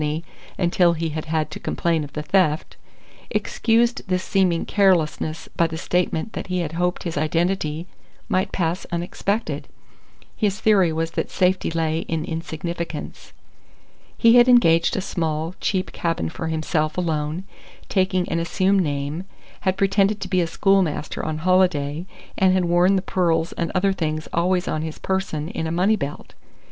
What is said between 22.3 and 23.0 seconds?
and had worn